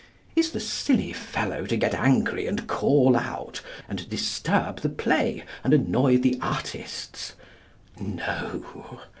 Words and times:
Is 0.35 0.49
the 0.49 0.59
silly 0.59 1.13
fellow 1.13 1.67
to 1.67 1.77
get 1.77 1.93
angry 1.93 2.47
and 2.47 2.67
call 2.67 3.15
out, 3.15 3.61
and 3.87 4.09
disturb 4.09 4.79
the 4.79 4.89
play, 4.89 5.43
and 5.63 5.75
annoy 5.75 6.17
the 6.17 6.39
artists? 6.41 7.33
No. 7.99 8.65